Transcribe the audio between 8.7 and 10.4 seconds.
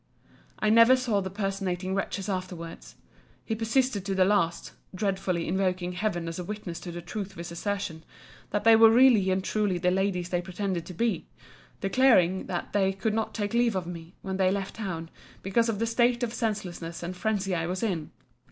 were really and truly the ladies